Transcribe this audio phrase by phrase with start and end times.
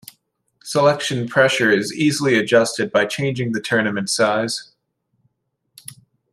[0.63, 4.71] Selection pressure is easily adjusted by changing the tournament size.